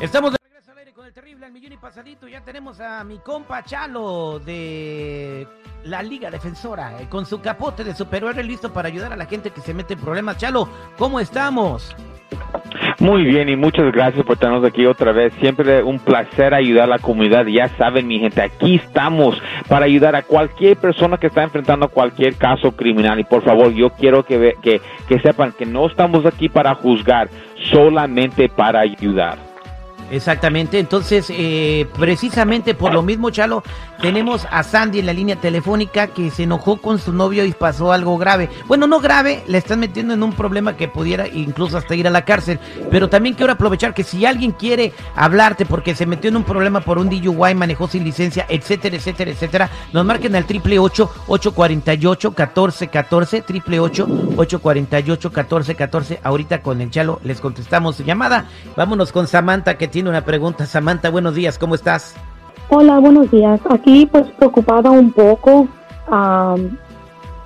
Estamos 0.00 0.32
de 0.32 0.36
regreso 0.44 0.72
al 0.72 0.78
aire 0.78 0.92
con 0.92 1.06
el 1.06 1.12
terrible 1.14 1.46
al 1.46 1.52
millón 1.52 1.72
y 1.72 1.76
pasadito. 1.78 2.28
Ya 2.28 2.42
tenemos 2.42 2.80
a 2.80 3.02
mi 3.02 3.16
compa 3.16 3.64
Chalo 3.64 4.38
de 4.38 5.46
la 5.84 6.02
Liga 6.02 6.30
Defensora 6.30 7.00
eh, 7.00 7.06
con 7.08 7.24
su 7.24 7.40
capote 7.40 7.82
de 7.82 7.94
superhéroe 7.94 8.42
listo 8.42 8.70
para 8.70 8.88
ayudar 8.88 9.14
a 9.14 9.16
la 9.16 9.24
gente 9.24 9.50
que 9.50 9.62
se 9.62 9.72
mete 9.72 9.94
en 9.94 10.00
problemas. 10.00 10.36
Chalo, 10.36 10.68
¿cómo 10.98 11.18
estamos? 11.18 11.96
Muy 12.98 13.24
bien 13.24 13.48
y 13.48 13.56
muchas 13.56 13.90
gracias 13.90 14.22
por 14.26 14.36
tenernos 14.36 14.68
aquí 14.68 14.84
otra 14.84 15.12
vez. 15.12 15.32
Siempre 15.40 15.82
un 15.82 15.98
placer 15.98 16.52
ayudar 16.52 16.84
a 16.84 16.88
la 16.88 16.98
comunidad. 16.98 17.46
Ya 17.46 17.68
saben, 17.78 18.06
mi 18.06 18.18
gente, 18.18 18.42
aquí 18.42 18.74
estamos 18.74 19.40
para 19.66 19.86
ayudar 19.86 20.14
a 20.14 20.24
cualquier 20.24 20.76
persona 20.76 21.16
que 21.16 21.28
está 21.28 21.42
enfrentando 21.42 21.88
cualquier 21.88 22.36
caso 22.36 22.72
criminal. 22.72 23.18
Y 23.18 23.24
por 23.24 23.42
favor, 23.42 23.72
yo 23.72 23.90
quiero 23.90 24.26
que, 24.26 24.56
que, 24.62 24.82
que 25.08 25.20
sepan 25.20 25.52
que 25.52 25.64
no 25.64 25.86
estamos 25.86 26.26
aquí 26.26 26.50
para 26.50 26.74
juzgar, 26.74 27.30
solamente 27.70 28.50
para 28.50 28.80
ayudar. 28.80 29.45
Exactamente, 30.08 30.78
entonces 30.78 31.26
eh, 31.30 31.88
precisamente 31.98 32.74
por 32.74 32.92
lo 32.92 33.02
mismo, 33.02 33.30
Chalo, 33.30 33.64
tenemos 34.00 34.46
a 34.50 34.62
Sandy 34.62 35.00
en 35.00 35.06
la 35.06 35.12
línea 35.12 35.34
telefónica 35.36 36.06
que 36.06 36.30
se 36.30 36.44
enojó 36.44 36.76
con 36.76 37.00
su 37.00 37.12
novio 37.12 37.44
y 37.44 37.52
pasó 37.52 37.90
algo 37.90 38.16
grave. 38.16 38.48
Bueno, 38.68 38.86
no 38.86 39.00
grave, 39.00 39.42
le 39.48 39.58
están 39.58 39.80
metiendo 39.80 40.14
en 40.14 40.22
un 40.22 40.32
problema 40.32 40.76
que 40.76 40.86
pudiera 40.86 41.26
incluso 41.26 41.76
hasta 41.76 41.96
ir 41.96 42.06
a 42.06 42.10
la 42.10 42.24
cárcel, 42.24 42.60
pero 42.88 43.08
también 43.08 43.34
quiero 43.34 43.52
aprovechar 43.52 43.94
que 43.94 44.04
si 44.04 44.24
alguien 44.24 44.52
quiere 44.52 44.92
hablarte 45.16 45.66
porque 45.66 45.96
se 45.96 46.06
metió 46.06 46.28
en 46.28 46.36
un 46.36 46.44
problema 46.44 46.80
por 46.80 46.98
un 46.98 47.10
DUI, 47.10 47.54
manejó 47.56 47.88
sin 47.88 48.04
licencia, 48.04 48.46
etcétera, 48.48 48.96
etcétera, 48.96 49.32
etcétera, 49.32 49.70
nos 49.92 50.06
marquen 50.06 50.36
al 50.36 50.44
triple 50.46 50.78
ocho 50.78 51.10
ocho 51.26 51.52
cuarenta 51.52 51.94
y 51.94 52.06
ocho 52.06 52.32
catorce 52.32 52.86
catorce 52.88 53.42
triple 53.42 53.80
ocho 53.80 54.06
ocho 54.36 54.60
cuarenta 54.60 55.00
y 55.00 55.10
ocho 55.10 55.32
catorce 55.32 55.74
catorce. 55.74 56.20
Ahorita 56.22 56.62
con 56.62 56.80
el 56.80 56.90
Chalo 56.90 57.20
les 57.24 57.40
contestamos 57.40 57.96
su 57.96 58.04
llamada. 58.04 58.46
Vámonos 58.76 59.10
con 59.10 59.26
Samantha 59.26 59.76
que 59.76 59.88
tiene 59.96 60.10
una 60.10 60.26
pregunta. 60.26 60.66
Samantha, 60.66 61.08
buenos 61.08 61.34
días, 61.34 61.58
¿cómo 61.58 61.74
estás? 61.74 62.14
Hola, 62.68 62.98
buenos 62.98 63.30
días. 63.30 63.58
Aquí 63.70 64.04
pues 64.04 64.26
preocupada 64.32 64.90
un 64.90 65.10
poco 65.10 65.68
am, 66.08 66.76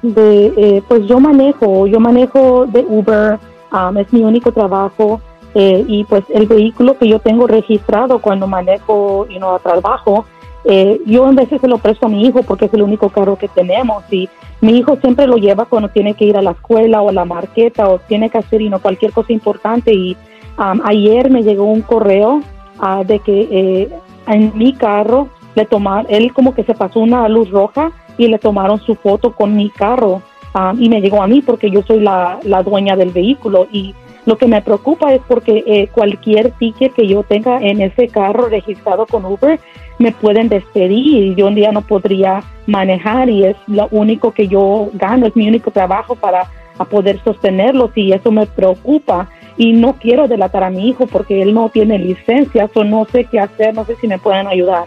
de, 0.00 0.46
eh, 0.56 0.82
pues 0.88 1.06
yo 1.06 1.20
manejo, 1.20 1.86
yo 1.86 2.00
manejo 2.00 2.64
de 2.64 2.86
Uber, 2.88 3.38
am, 3.70 3.98
es 3.98 4.10
mi 4.14 4.22
único 4.22 4.50
trabajo 4.50 5.20
eh, 5.54 5.84
y 5.86 6.04
pues 6.04 6.24
el 6.30 6.46
vehículo 6.46 6.96
que 6.96 7.06
yo 7.06 7.18
tengo 7.18 7.46
registrado 7.46 8.18
cuando 8.18 8.46
manejo 8.46 9.26
y 9.28 9.38
no 9.38 9.54
a 9.54 9.58
trabajo, 9.58 10.24
eh, 10.64 11.02
yo 11.04 11.26
a 11.26 11.32
veces 11.32 11.60
se 11.60 11.68
lo 11.68 11.76
presto 11.76 12.06
a 12.06 12.08
mi 12.08 12.24
hijo 12.24 12.44
porque 12.44 12.64
es 12.64 12.72
el 12.72 12.80
único 12.80 13.10
carro 13.10 13.36
que 13.36 13.48
tenemos 13.48 14.04
y 14.10 14.26
mi 14.62 14.78
hijo 14.78 14.96
siempre 14.96 15.26
lo 15.26 15.36
lleva 15.36 15.66
cuando 15.66 15.90
tiene 15.90 16.14
que 16.14 16.24
ir 16.24 16.38
a 16.38 16.42
la 16.42 16.52
escuela 16.52 17.02
o 17.02 17.10
a 17.10 17.12
la 17.12 17.26
marqueta 17.26 17.90
o 17.90 17.98
tiene 17.98 18.30
que 18.30 18.38
hacer 18.38 18.62
y 18.62 18.70
no 18.70 18.80
cualquier 18.80 19.12
cosa 19.12 19.34
importante 19.34 19.92
y 19.92 20.16
am, 20.58 20.80
ayer 20.84 21.30
me 21.30 21.42
llegó 21.42 21.64
un 21.64 21.82
correo 21.82 22.42
ah, 22.78 23.02
de 23.04 23.18
que 23.20 23.48
eh, 23.50 23.88
en 24.26 24.52
mi 24.54 24.74
carro 24.74 25.28
le 25.54 25.64
tomaron, 25.64 26.06
él 26.10 26.32
como 26.32 26.54
que 26.54 26.64
se 26.64 26.74
pasó 26.74 27.00
una 27.00 27.28
luz 27.28 27.50
roja 27.50 27.90
y 28.18 28.28
le 28.28 28.38
tomaron 28.38 28.80
su 28.80 28.94
foto 28.94 29.32
con 29.32 29.56
mi 29.56 29.70
carro 29.70 30.22
ah, 30.54 30.74
y 30.78 30.88
me 30.88 31.00
llegó 31.00 31.22
a 31.22 31.26
mí 31.26 31.40
porque 31.40 31.70
yo 31.70 31.82
soy 31.82 32.00
la, 32.00 32.38
la 32.42 32.62
dueña 32.62 32.96
del 32.96 33.10
vehículo 33.10 33.66
y 33.72 33.94
lo 34.26 34.36
que 34.36 34.46
me 34.46 34.60
preocupa 34.60 35.14
es 35.14 35.22
porque 35.26 35.64
eh, 35.66 35.88
cualquier 35.88 36.50
ticket 36.52 36.92
que 36.92 37.06
yo 37.06 37.22
tenga 37.22 37.58
en 37.60 37.80
ese 37.80 38.08
carro 38.08 38.48
registrado 38.48 39.06
con 39.06 39.24
Uber 39.24 39.58
me 39.98 40.12
pueden 40.12 40.50
despedir 40.50 41.24
y 41.24 41.34
yo 41.34 41.46
un 41.46 41.54
día 41.54 41.72
no 41.72 41.80
podría 41.80 42.42
manejar 42.66 43.30
y 43.30 43.44
es 43.44 43.56
lo 43.66 43.88
único 43.90 44.32
que 44.32 44.46
yo 44.46 44.90
gano, 44.92 45.26
es 45.26 45.34
mi 45.34 45.48
único 45.48 45.70
trabajo 45.70 46.14
para 46.14 46.50
a 46.78 46.84
poder 46.84 47.20
sostenerlos 47.24 47.90
y 47.96 48.12
eso 48.12 48.30
me 48.30 48.46
preocupa 48.46 49.28
y 49.58 49.72
no 49.72 49.94
quiero 49.94 50.26
delatar 50.28 50.64
a 50.64 50.70
mi 50.70 50.88
hijo 50.88 51.06
porque 51.06 51.42
él 51.42 51.52
no 51.52 51.68
tiene 51.68 51.98
licencia, 51.98 52.70
o 52.72 52.84
no 52.84 53.04
sé 53.12 53.24
qué 53.24 53.40
hacer, 53.40 53.74
no 53.74 53.84
sé 53.84 53.96
si 53.96 54.06
me 54.08 54.18
pueden 54.18 54.46
ayudar. 54.46 54.84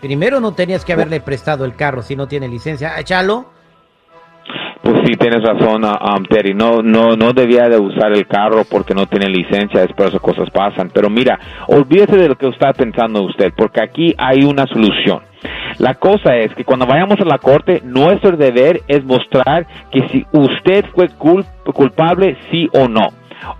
Primero 0.00 0.40
no 0.40 0.52
tenías 0.52 0.84
que 0.84 0.92
haberle 0.92 1.20
prestado 1.20 1.64
el 1.64 1.74
carro 1.74 2.02
si 2.02 2.14
no 2.16 2.28
tiene 2.28 2.48
licencia. 2.48 2.92
Ah, 2.96 3.02
Chalo, 3.02 3.46
Pues 4.82 5.00
sí, 5.04 5.14
tienes 5.16 5.42
razón, 5.42 5.84
um, 5.84 6.24
Terry. 6.28 6.54
No, 6.54 6.80
no, 6.82 7.16
no 7.16 7.32
debía 7.32 7.68
de 7.68 7.78
usar 7.78 8.12
el 8.12 8.26
carro 8.26 8.62
porque 8.70 8.94
no 8.94 9.06
tiene 9.06 9.26
licencia, 9.28 9.82
es 9.82 9.92
por 9.94 10.06
eso 10.06 10.20
cosas 10.20 10.48
pasan. 10.50 10.90
Pero 10.94 11.10
mira, 11.10 11.38
olvídese 11.66 12.16
de 12.16 12.28
lo 12.28 12.36
que 12.36 12.48
está 12.48 12.72
pensando 12.72 13.22
usted, 13.24 13.52
porque 13.56 13.80
aquí 13.82 14.14
hay 14.16 14.44
una 14.44 14.66
solución. 14.66 15.20
La 15.78 15.94
cosa 15.94 16.36
es 16.36 16.54
que 16.54 16.64
cuando 16.64 16.86
vayamos 16.86 17.18
a 17.20 17.24
la 17.24 17.38
corte, 17.38 17.80
nuestro 17.84 18.36
deber 18.36 18.82
es 18.86 19.04
mostrar 19.04 19.66
que 19.90 20.06
si 20.08 20.24
usted 20.32 20.84
fue 20.94 21.08
cul- 21.10 21.44
culpable, 21.74 22.36
sí 22.50 22.68
o 22.72 22.86
no. 22.88 23.08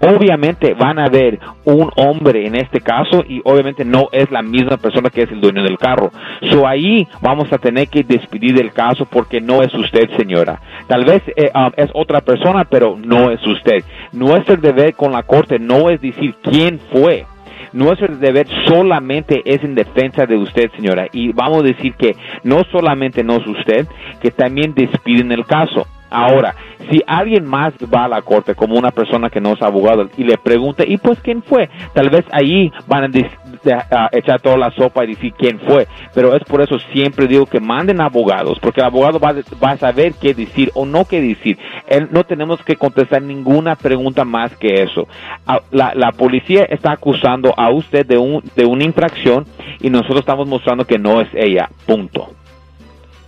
Obviamente 0.00 0.74
van 0.74 0.98
a 0.98 1.08
ver 1.08 1.38
un 1.64 1.90
hombre 1.96 2.46
en 2.46 2.54
este 2.56 2.80
caso 2.80 3.24
y 3.26 3.40
obviamente 3.44 3.84
no 3.84 4.08
es 4.12 4.30
la 4.30 4.42
misma 4.42 4.76
persona 4.76 5.10
que 5.10 5.22
es 5.22 5.30
el 5.30 5.40
dueño 5.40 5.62
del 5.62 5.78
carro. 5.78 6.10
So 6.50 6.66
ahí 6.66 7.06
vamos 7.20 7.52
a 7.52 7.58
tener 7.58 7.88
que 7.88 8.02
despedir 8.02 8.54
del 8.54 8.72
caso 8.72 9.06
porque 9.06 9.40
no 9.40 9.62
es 9.62 9.72
usted, 9.74 10.10
señora. 10.16 10.60
Tal 10.86 11.04
vez 11.04 11.22
eh, 11.36 11.50
um, 11.54 11.72
es 11.76 11.90
otra 11.94 12.20
persona, 12.20 12.64
pero 12.64 12.96
no 13.02 13.30
es 13.30 13.44
usted. 13.46 13.84
Nuestro 14.12 14.56
deber 14.56 14.94
con 14.94 15.12
la 15.12 15.22
corte 15.22 15.58
no 15.58 15.90
es 15.90 16.00
decir 16.00 16.34
quién 16.42 16.80
fue. 16.92 17.26
Nuestro 17.72 18.16
deber 18.16 18.46
solamente 18.68 19.42
es 19.44 19.64
en 19.64 19.74
defensa 19.74 20.26
de 20.26 20.36
usted, 20.36 20.70
señora. 20.76 21.08
Y 21.12 21.32
vamos 21.32 21.58
a 21.58 21.66
decir 21.66 21.94
que 21.94 22.14
no 22.44 22.62
solamente 22.70 23.24
no 23.24 23.38
es 23.38 23.46
usted, 23.48 23.88
que 24.20 24.30
también 24.30 24.74
despiden 24.74 25.32
el 25.32 25.44
caso. 25.44 25.86
Ahora, 26.14 26.54
si 26.90 27.02
alguien 27.06 27.44
más 27.44 27.74
va 27.92 28.04
a 28.04 28.08
la 28.08 28.22
corte 28.22 28.54
como 28.54 28.76
una 28.78 28.90
persona 28.90 29.30
que 29.30 29.40
no 29.40 29.52
es 29.52 29.62
abogado 29.62 30.08
y 30.16 30.24
le 30.24 30.38
pregunta, 30.38 30.84
¿y 30.86 30.96
pues 30.98 31.18
quién 31.20 31.42
fue? 31.42 31.68
Tal 31.94 32.10
vez 32.10 32.24
ahí 32.30 32.70
van 32.86 33.04
a, 33.04 34.08
echar 34.12 34.40
toda 34.40 34.56
la 34.56 34.70
sopa 34.72 35.04
y 35.04 35.08
decir 35.08 35.32
quién 35.36 35.58
fue. 35.60 35.86
Pero 36.14 36.34
es 36.34 36.44
por 36.44 36.60
eso 36.60 36.78
siempre 36.92 37.26
digo 37.26 37.46
que 37.46 37.60
manden 37.60 38.00
abogados, 38.00 38.58
porque 38.60 38.80
el 38.80 38.86
abogado 38.86 39.18
va, 39.18 39.30
a- 39.30 39.76
saber 39.76 40.14
qué 40.20 40.34
decir 40.34 40.70
o 40.74 40.86
no 40.86 41.04
qué 41.04 41.20
decir. 41.20 41.58
Él, 41.88 42.08
no 42.10 42.24
tenemos 42.24 42.62
que 42.64 42.76
contestar 42.76 43.22
ninguna 43.22 43.74
pregunta 43.76 44.24
más 44.24 44.54
que 44.56 44.82
eso. 44.82 45.08
A- 45.46 45.60
La, 45.70 45.92
la 45.94 46.12
policía 46.12 46.64
está 46.64 46.92
acusando 46.92 47.52
a 47.56 47.70
usted 47.70 48.06
de, 48.06 48.18
un, 48.18 48.42
de 48.54 48.64
una 48.64 48.84
infracción 48.84 49.46
y 49.80 49.90
nosotros 49.90 50.20
estamos 50.20 50.46
mostrando 50.46 50.86
que 50.86 50.98
no 50.98 51.20
es 51.20 51.28
ella. 51.34 51.68
Punto. 51.86 52.28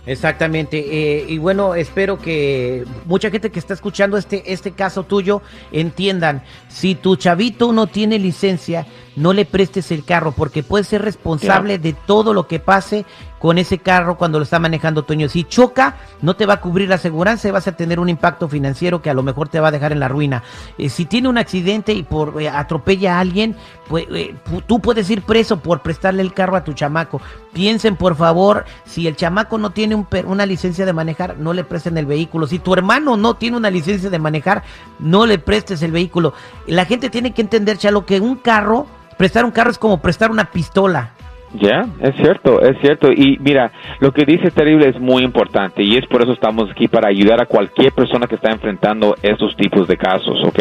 Exactamente. 0.07 0.77
eh, 0.79 1.25
y 1.27 1.37
bueno, 1.37 1.75
espero 1.75 2.17
que 2.17 2.85
mucha 3.05 3.29
gente 3.29 3.51
que 3.51 3.59
está 3.59 3.73
escuchando 3.73 4.17
este, 4.17 4.53
este 4.53 4.71
caso 4.71 5.03
tuyo 5.03 5.41
entiendan, 5.71 6.43
si 6.69 6.95
tu 6.95 7.15
chavito 7.17 7.73
no 7.73 7.87
tiene 7.87 8.17
licencia, 8.17 8.87
no 9.17 9.33
le 9.33 9.45
prestes 9.45 9.91
el 9.91 10.05
carro 10.05 10.31
porque 10.31 10.63
puede 10.63 10.83
ser 10.83 11.01
responsable 11.01 11.77
de 11.77 11.93
todo 11.93 12.33
lo 12.33 12.47
que 12.47 12.59
pase 12.59 13.05
con 13.39 13.57
ese 13.57 13.77
carro 13.77 14.17
cuando 14.17 14.39
lo 14.39 14.43
está 14.43 14.59
manejando 14.59 15.03
Toño. 15.03 15.29
Si 15.29 15.43
choca, 15.43 15.97
no 16.21 16.35
te 16.35 16.45
va 16.45 16.55
a 16.55 16.61
cubrir 16.61 16.89
la 16.89 16.95
aseguranza 16.95 17.47
y 17.47 17.51
vas 17.51 17.67
a 17.67 17.73
tener 17.73 17.99
un 17.99 18.09
impacto 18.09 18.47
financiero 18.47 19.01
que 19.01 19.09
a 19.09 19.13
lo 19.13 19.23
mejor 19.23 19.49
te 19.49 19.59
va 19.59 19.69
a 19.69 19.71
dejar 19.71 19.91
en 19.91 19.99
la 19.99 20.07
ruina. 20.07 20.43
Eh, 20.77 20.89
si 20.89 21.05
tiene 21.05 21.29
un 21.29 21.37
accidente 21.37 21.93
y 21.93 22.03
por 22.03 22.41
eh, 22.41 22.49
atropella 22.49 23.17
a 23.17 23.19
alguien, 23.19 23.55
pues 23.87 24.05
eh, 24.11 24.35
tú 24.65 24.79
puedes 24.79 25.09
ir 25.09 25.21
preso 25.21 25.59
por 25.59 25.81
prestarle 25.81 26.21
el 26.21 26.33
carro 26.33 26.55
a 26.55 26.63
tu 26.63 26.73
chamaco. 26.73 27.21
Piensen 27.53 27.95
por 27.95 28.15
favor, 28.15 28.65
si 28.85 29.07
el 29.07 29.15
chamaco 29.15 29.57
no 29.57 29.71
tiene 29.71 30.05
una 30.25 30.45
licencia 30.45 30.85
de 30.85 30.93
manejar, 30.93 31.37
no 31.37 31.53
le 31.53 31.63
presten 31.63 31.97
el 31.97 32.05
vehículo. 32.05 32.47
Si 32.47 32.59
tu 32.59 32.73
hermano 32.73 33.17
no 33.17 33.35
tiene 33.35 33.57
una 33.57 33.69
licencia 33.69 34.09
de 34.09 34.19
manejar, 34.19 34.63
no 34.99 35.25
le 35.25 35.39
prestes 35.39 35.81
el 35.81 35.91
vehículo. 35.91 36.33
La 36.65 36.85
gente 36.85 37.09
tiene 37.09 37.33
que 37.33 37.41
entender, 37.41 37.77
Chalo, 37.77 38.05
que 38.05 38.19
un 38.19 38.35
carro, 38.35 38.87
prestar 39.17 39.45
un 39.45 39.51
carro 39.51 39.71
es 39.71 39.77
como 39.77 40.01
prestar 40.01 40.31
una 40.31 40.51
pistola. 40.51 41.13
Ya, 41.53 41.85
es 42.01 42.15
cierto, 42.17 42.61
es 42.61 42.77
cierto. 42.81 43.11
Y 43.11 43.37
mira, 43.39 43.71
lo 43.99 44.11
que 44.11 44.25
dice 44.25 44.51
Terrible 44.51 44.89
es 44.89 44.99
muy 44.99 45.23
importante 45.23 45.81
y 45.81 45.95
es 45.95 46.05
por 46.07 46.21
eso 46.21 46.33
estamos 46.33 46.69
aquí 46.69 46.87
para 46.87 47.09
ayudar 47.09 47.41
a 47.41 47.45
cualquier 47.45 47.93
persona 47.93 48.27
que 48.27 48.35
está 48.35 48.51
enfrentando 48.51 49.15
estos 49.21 49.55
tipos 49.55 49.87
de 49.87 49.97
casos, 49.97 50.43
¿ok? 50.43 50.59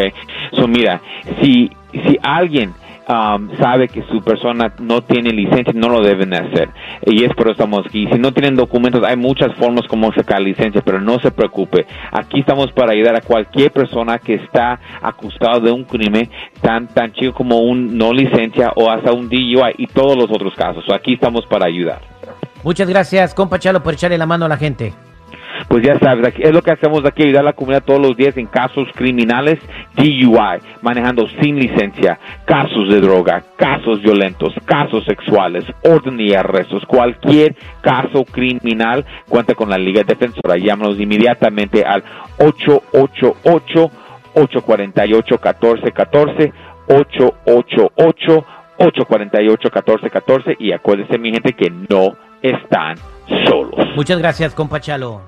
So, 0.53 0.69
mira, 0.69 1.01
si, 1.41 1.71
si 1.93 2.17
alguien 2.23 2.73
um, 3.09 3.49
sabe 3.59 3.89
que 3.89 4.03
su 4.11 4.23
persona 4.23 4.73
no 4.79 5.03
tiene 5.03 5.31
licencia, 5.31 5.73
no 5.75 5.89
lo 5.89 6.03
deben 6.03 6.31
de 6.31 6.39
hacer. 6.39 6.69
Y 7.07 7.25
es 7.25 7.35
por 7.35 7.47
eso 7.47 7.53
estamos 7.53 7.87
aquí. 7.87 8.07
Si 8.13 8.19
no 8.19 8.33
tienen 8.33 8.57
documentos, 8.57 9.03
hay 9.05 9.17
muchas 9.17 9.55
formas 9.57 9.87
como 9.89 10.13
sacar 10.13 10.41
licencia, 10.41 10.83
pero 10.85 11.01
no 11.01 11.19
se 11.21 11.31
preocupe. 11.31 11.87
Aquí 12.13 12.41
estamos 12.41 12.73
para 12.73 12.93
ayudar 12.93 13.17
a 13.17 13.21
cualquier 13.21 13.71
persona 13.71 14.19
que 14.19 14.35
está 14.35 14.81
acusado 15.03 15.61
de 15.61 15.73
un 15.73 15.85
crimen 15.85 16.29
tan, 16.61 16.89
tan 16.89 17.13
chico 17.13 17.35
como 17.35 17.61
un 17.61 17.97
no 17.97 18.13
licencia 18.13 18.73
o 18.77 18.91
hasta 18.91 19.13
un 19.13 19.29
DUI 19.29 19.75
y 19.79 19.87
todos 19.87 20.17
los 20.17 20.31
otros 20.31 20.55
casos. 20.55 20.85
So, 20.85 20.95
aquí 20.95 21.15
estamos 21.15 21.47
para 21.47 21.67
ayudar. 21.67 22.01
Muchas 22.63 22.89
gracias, 22.89 23.35
compa 23.35 23.59
Chalo, 23.59 23.83
por 23.83 23.95
echarle 23.95 24.19
la 24.19 24.27
mano 24.27 24.47
a 24.47 24.49
la 24.49 24.57
gente. 24.57 24.93
Pues 25.69 25.83
ya 25.83 25.99
sabes, 25.99 26.27
aquí- 26.27 26.43
es 26.43 26.53
lo 26.55 26.63
que 26.63 26.71
hacemos 26.71 27.05
aquí, 27.05 27.25
ayudar 27.25 27.41
a 27.43 27.47
la 27.47 27.53
comunidad 27.53 27.83
todos 27.85 28.01
los 28.01 28.17
días 28.17 28.37
en 28.37 28.47
casos 28.47 28.87
criminales, 28.95 29.59
DUI, 29.97 30.61
manejando 30.81 31.27
sin 31.41 31.57
licencia, 31.59 32.19
casos 32.45 32.89
de 32.89 33.01
droga, 33.01 33.43
casos 33.57 34.01
violentos, 34.01 34.55
casos 34.65 35.05
sexuales, 35.05 35.65
orden 35.83 36.21
y 36.21 36.35
arrestos, 36.35 36.85
cualquier 36.87 37.57
caso 37.81 38.25
criminal, 38.25 39.05
cuenta 39.29 39.55
con 39.55 39.69
la 39.69 39.77
Liga 39.77 40.03
Defensora. 40.05 40.57
Llámanos 40.57 41.01
inmediatamente 41.01 41.85
al 41.85 42.05
888 42.39 43.91
848 44.35 45.39
1414 45.43 46.53
888 46.89 48.45
848-1414 48.79 50.57
y 50.59 50.73
acuérdense 50.73 51.19
mi 51.19 51.33
gente 51.33 51.55
que 51.55 51.71
no 51.71 52.15
están 52.43 52.97
solos. 53.49 53.89
Muchas 53.97 54.19
gracias, 54.19 54.55
compa 54.55 54.81
Chalo. 54.81 55.23